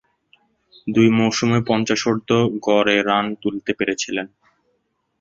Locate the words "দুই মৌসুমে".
0.87-1.59